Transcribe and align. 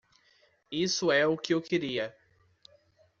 Isso 0.71 1.11
é 1.11 1.27
o 1.27 1.37
que 1.37 1.53
eu 1.53 1.61
queria. 1.61 2.11